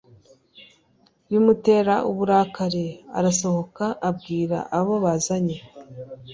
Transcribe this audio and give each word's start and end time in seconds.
bimutera 1.29 1.95
uburakari 2.09 2.87
Arasohoka 3.17 3.85
abwira 4.09 4.57
abo 4.77 4.93
bazanye 5.03 5.57